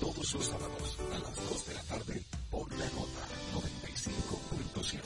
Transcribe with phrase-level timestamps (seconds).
[0.00, 5.00] Todos los sábados a las 2 de la tarde por la nota 95.7.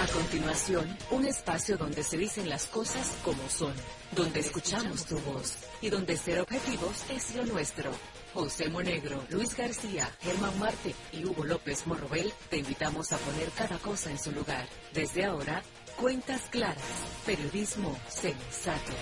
[0.00, 3.74] A continuación, un espacio donde se dicen las cosas como son,
[4.12, 7.90] donde escuchamos tu voz y donde ser objetivos es lo nuestro.
[8.32, 13.76] José Monegro, Luis García, Germán Marte y Hugo López Morrobel te invitamos a poner cada
[13.78, 14.66] cosa en su lugar.
[14.94, 15.62] Desde ahora,
[15.96, 16.76] cuentas claras,
[17.24, 18.92] periodismo sensato.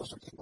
[0.00, 0.33] resource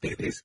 [0.00, 0.44] Reservas,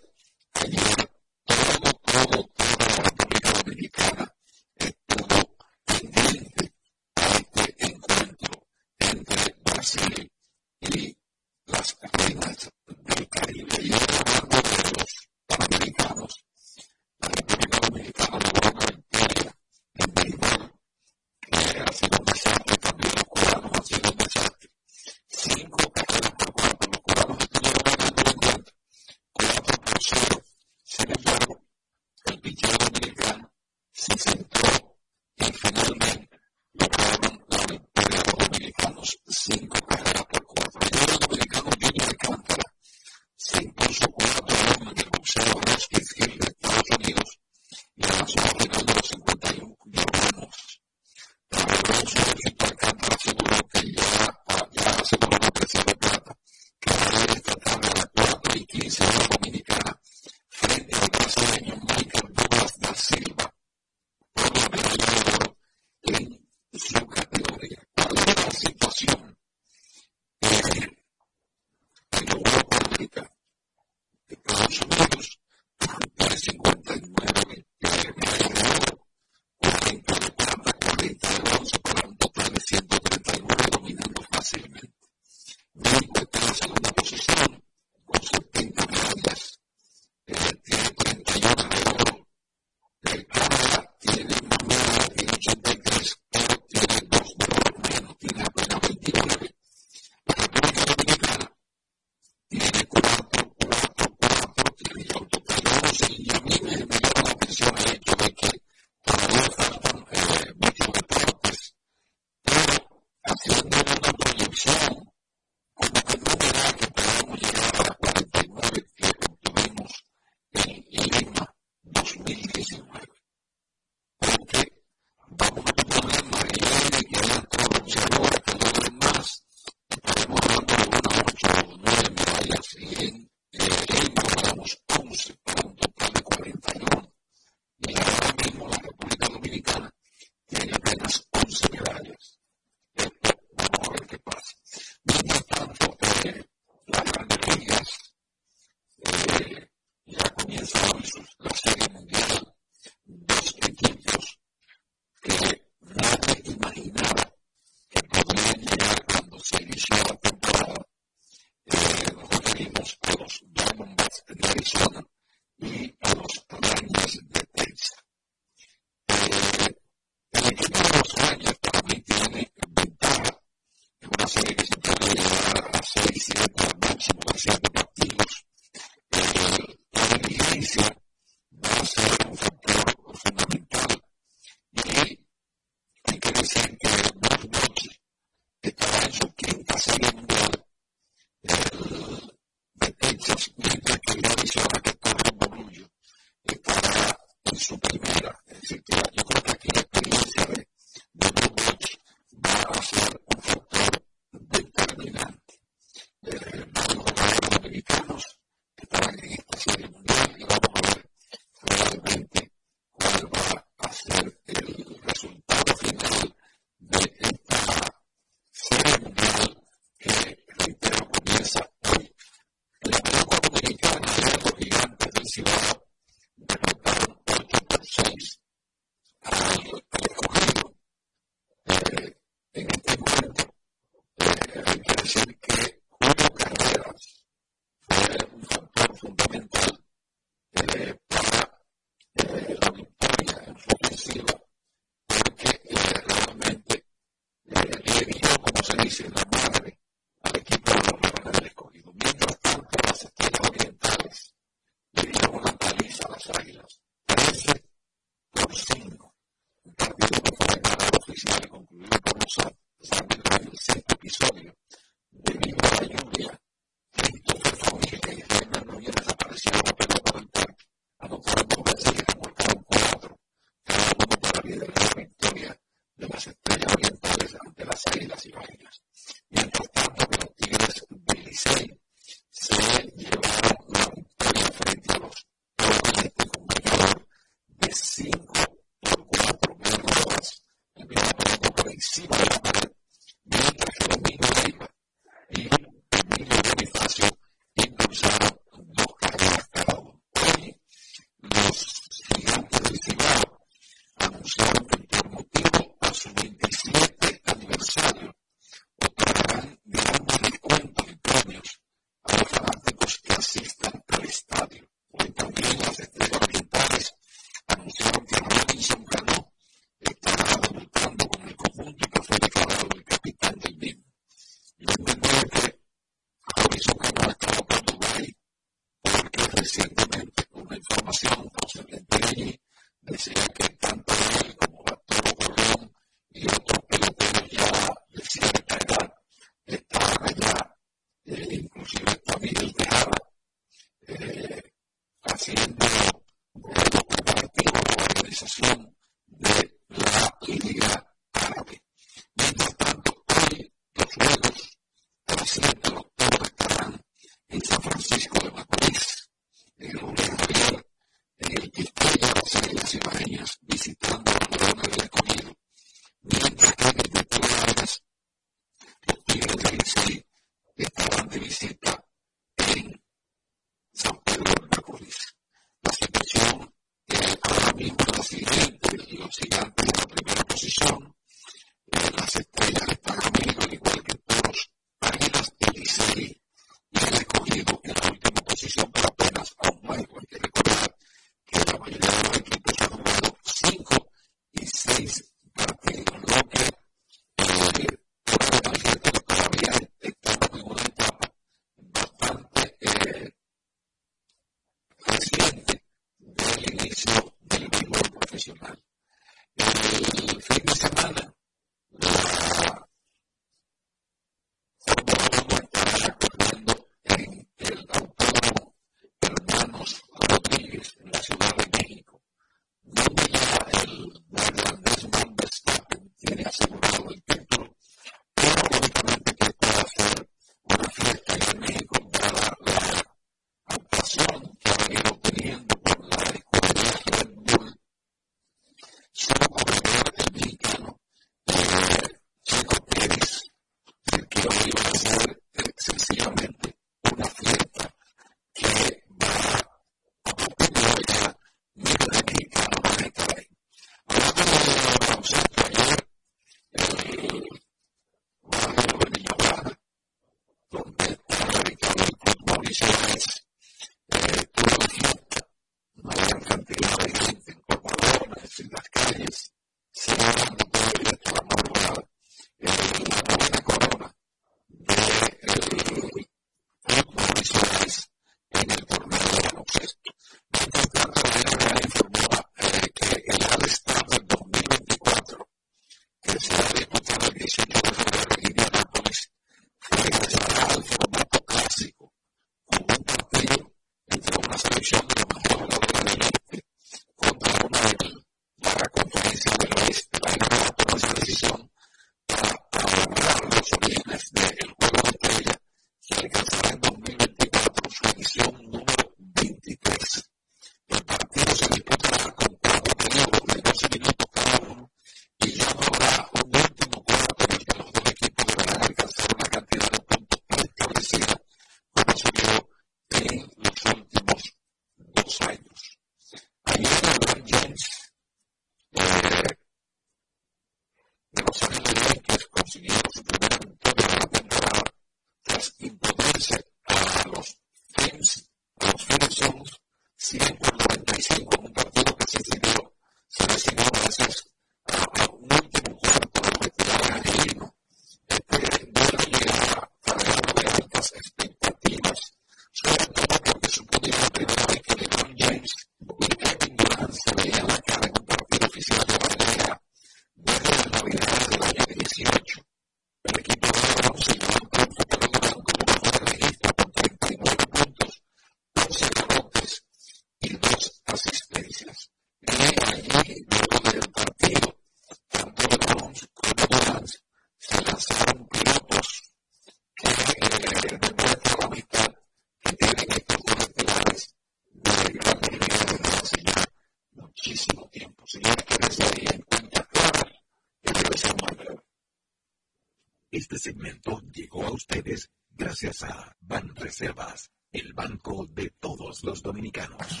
[599.41, 600.00] construcción,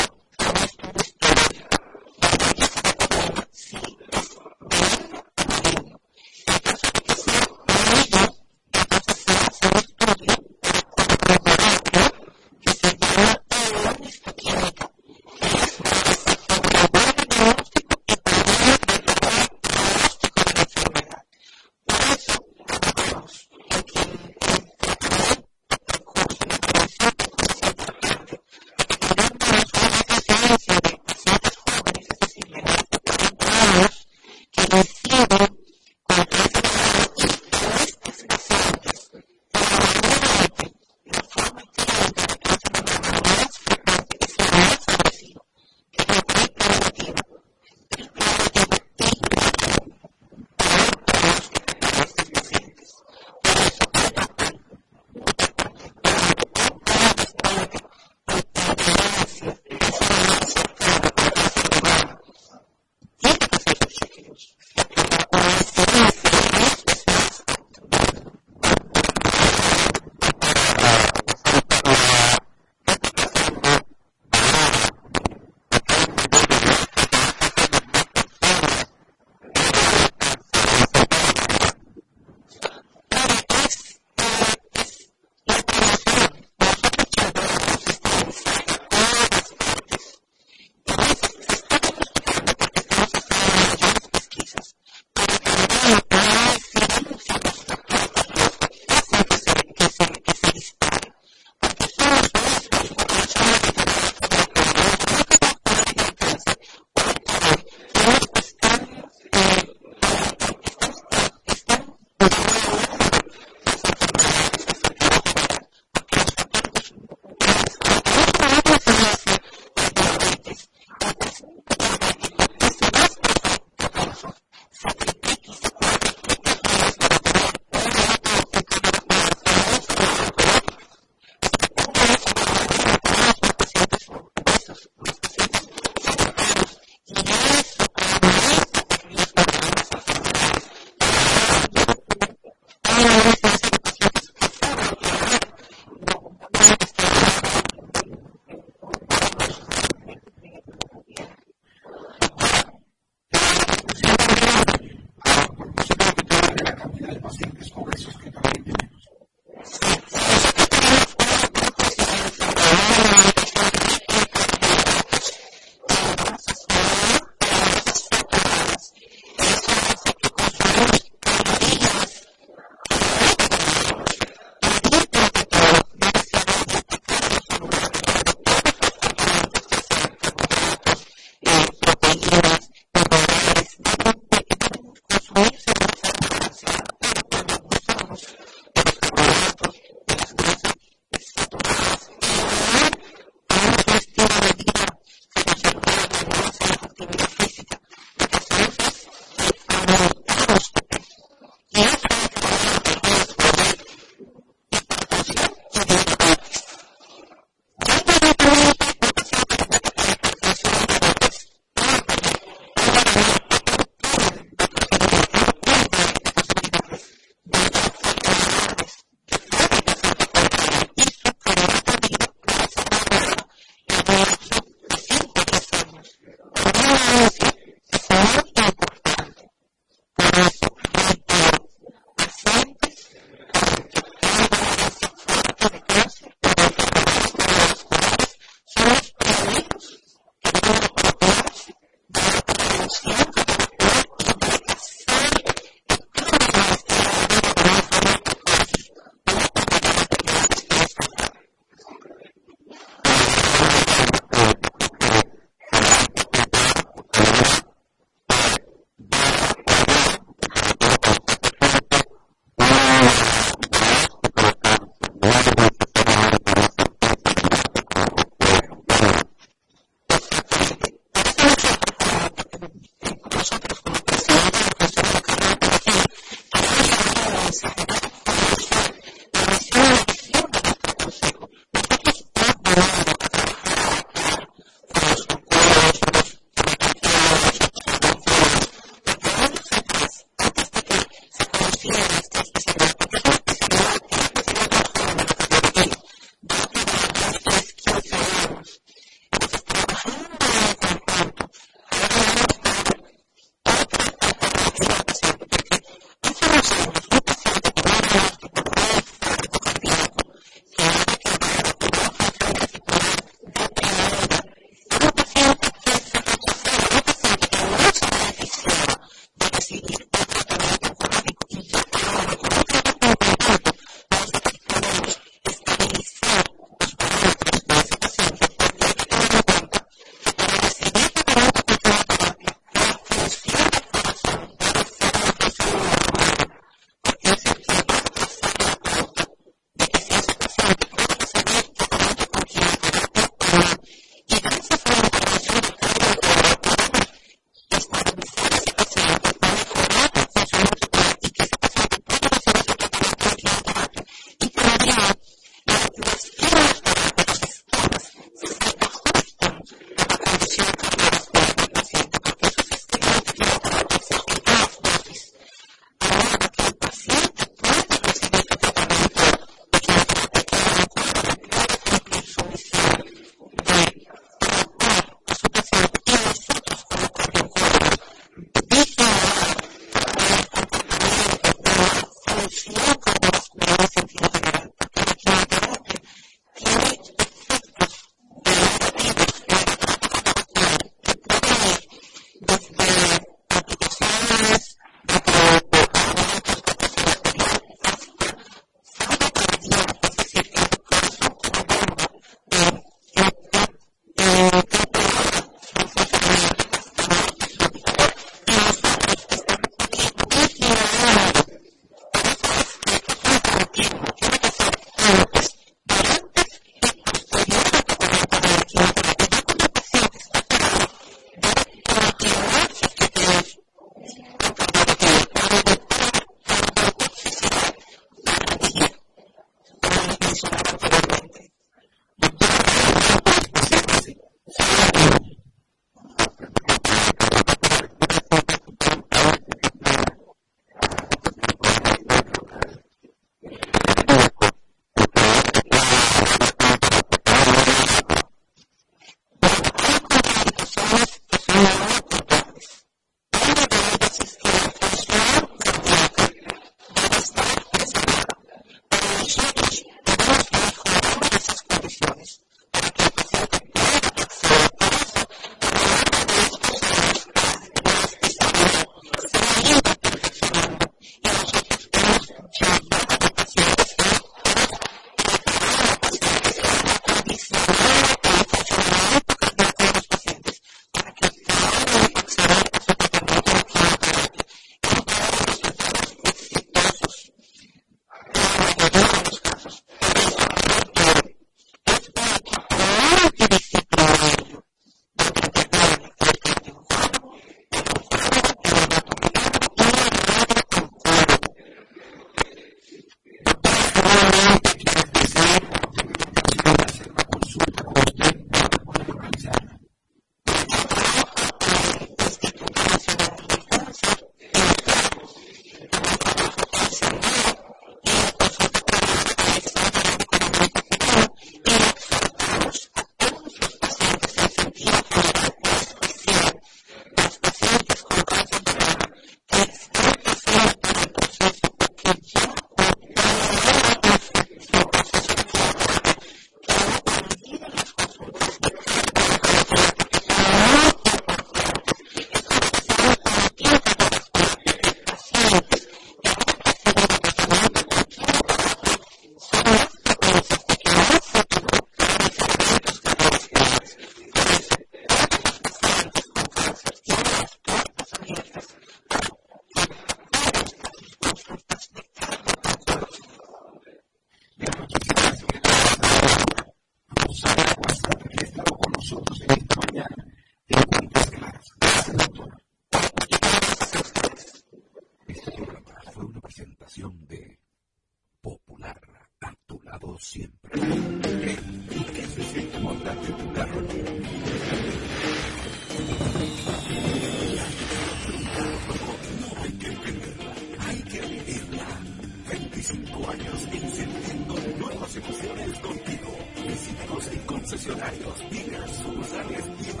[597.82, 600.00] concesionarios, Vigas, sucursales y en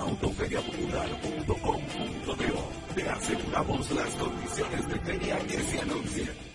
[2.94, 6.51] Te aseguramos las condiciones de feria que se anuncian.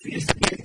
[0.00, 0.59] Fíjense bien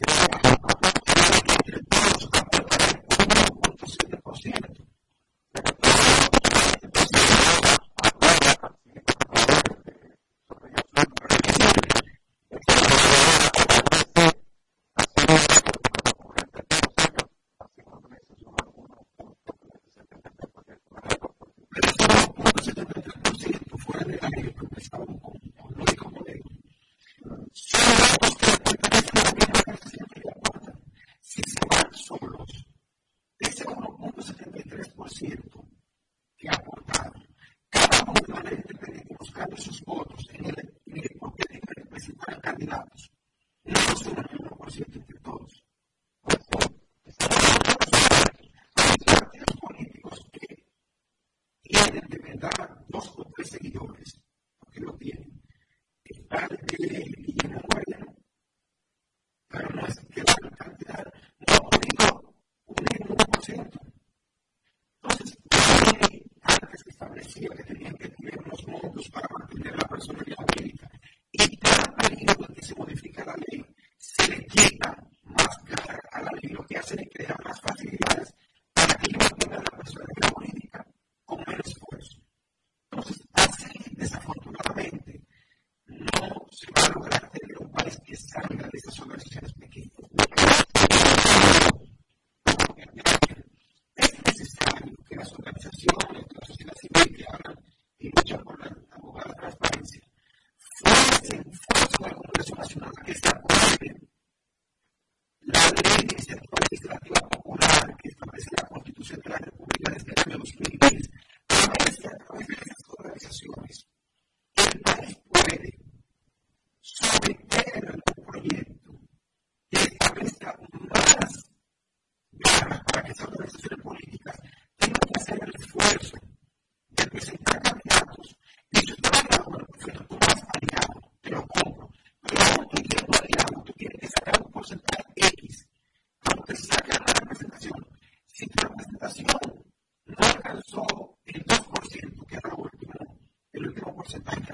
[144.07, 144.44] Johnson.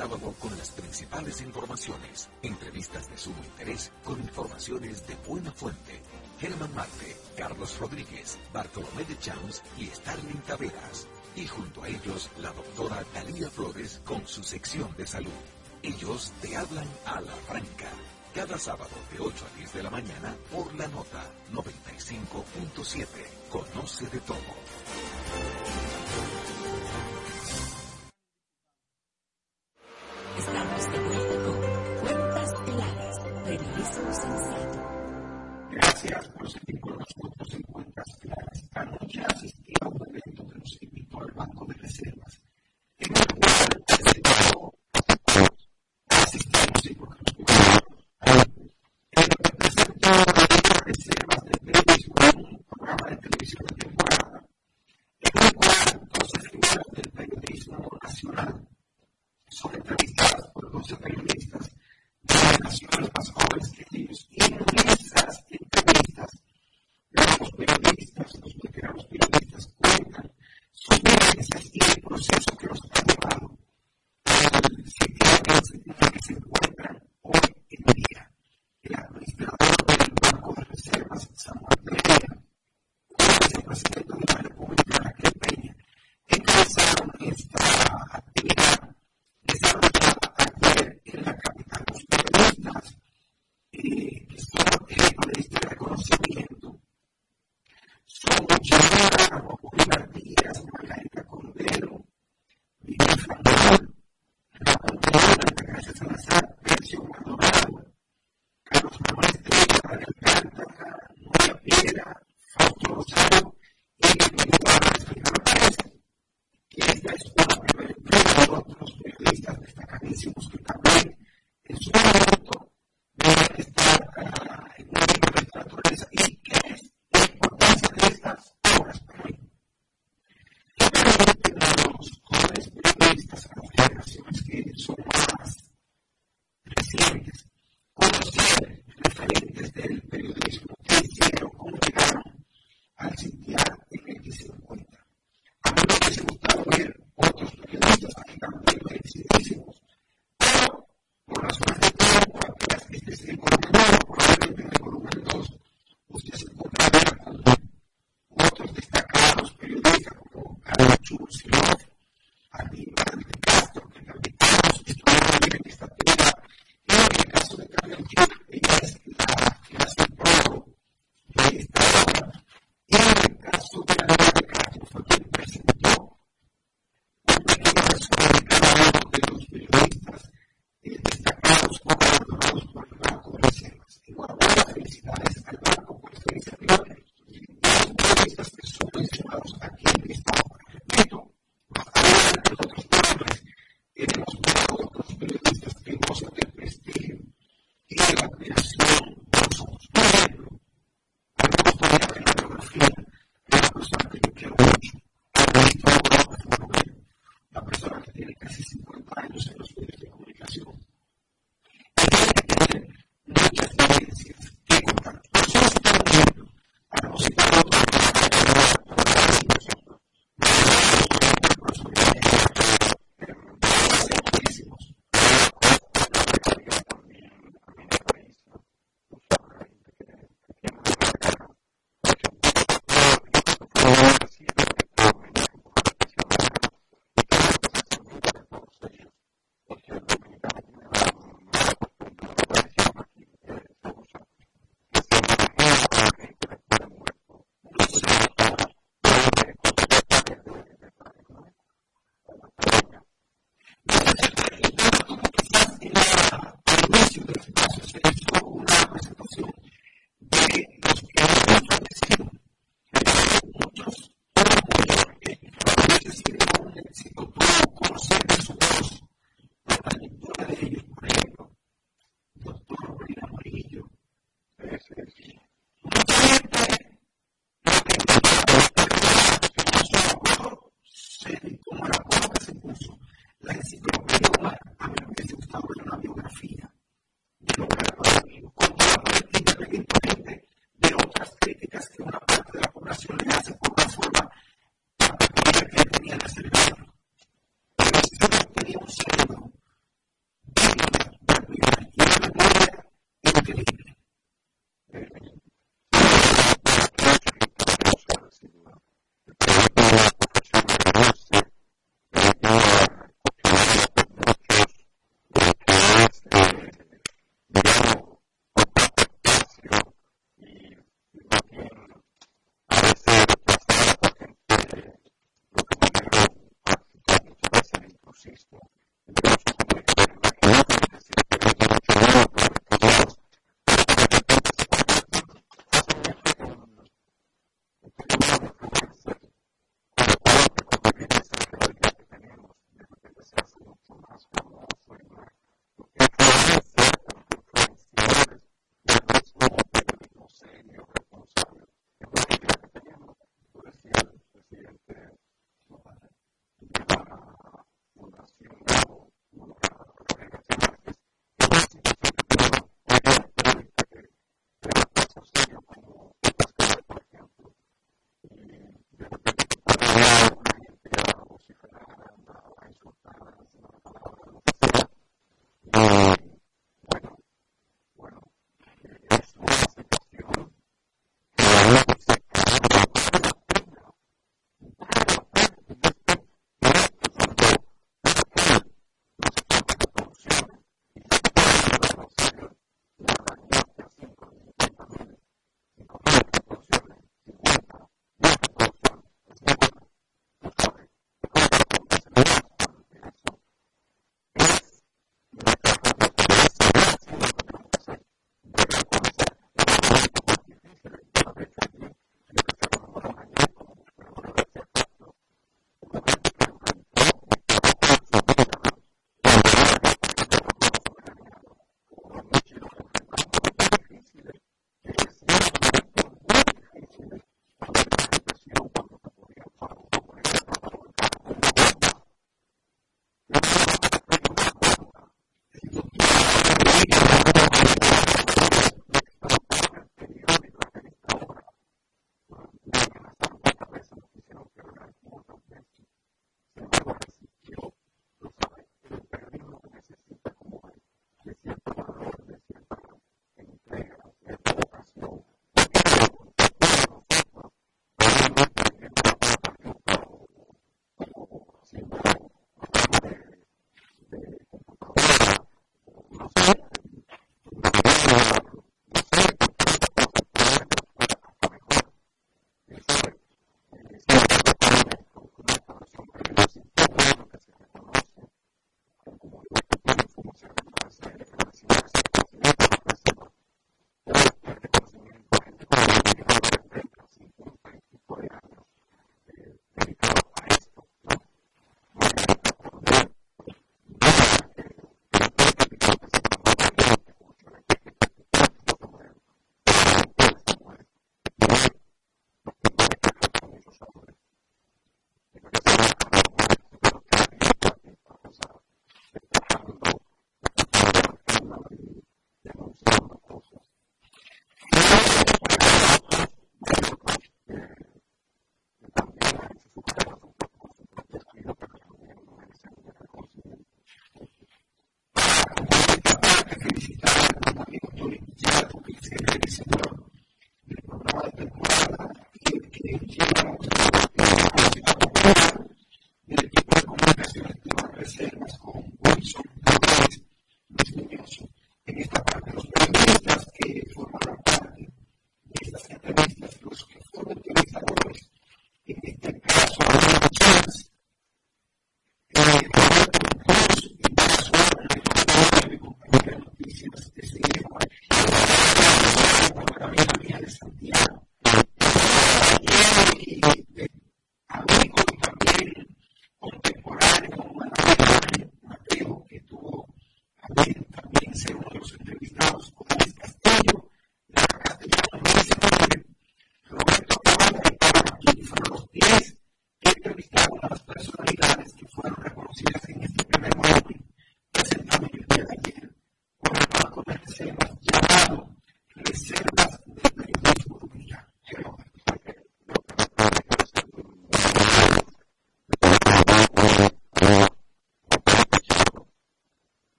[0.00, 6.00] sábado con las principales informaciones, entrevistas de sumo interés con informaciones de buena fuente.
[6.38, 11.06] Germán Marte, Carlos Rodríguez, Bartolomé de Chams y Starling Taveras.
[11.36, 15.42] Y junto a ellos la doctora Talía Flores con su sección de salud.
[15.82, 17.90] Ellos te hablan a la franca.
[18.34, 23.06] Cada sábado de 8 a 10 de la mañana por la nota 95.7.
[23.50, 24.38] Conoce de todo.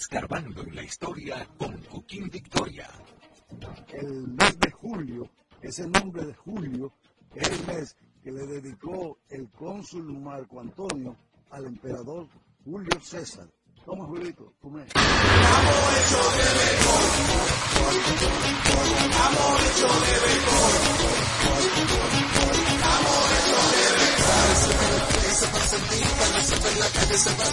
[0.00, 2.88] Escarbando en la Historia con Joaquín Victoria.
[3.92, 5.28] El mes de julio,
[5.60, 6.90] ese nombre de julio,
[7.34, 11.14] es el mes que le dedicó el cónsul Marco Antonio
[11.50, 12.26] al emperador
[12.64, 13.46] Julio César.
[13.84, 14.84] Toma, Julito, hecho de
[19.20, 20.10] Amor hecho de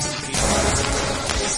[0.01, 1.06] sentir.